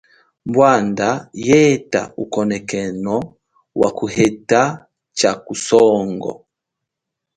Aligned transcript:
Bwanda 0.53 1.09
yeta 1.47 2.01
ukonekeno 2.23 3.15
wakuheta 3.81 4.61
cha 5.17 5.31
kusongo. 5.45 6.31